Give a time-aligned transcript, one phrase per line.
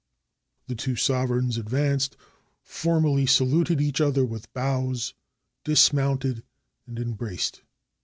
[0.65, 2.17] The two sovereigns advanced,
[2.63, 5.13] formally saluted each other with bows,
[5.63, 6.41] dismounted
[6.87, 7.61] and embraced.